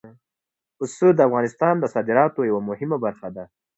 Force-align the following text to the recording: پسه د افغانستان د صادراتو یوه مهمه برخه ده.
پسه 0.77 1.07
د 1.15 1.19
افغانستان 1.27 1.73
د 1.79 1.85
صادراتو 1.93 2.47
یوه 2.49 2.61
مهمه 2.69 2.97
برخه 3.05 3.27
ده. 3.35 3.43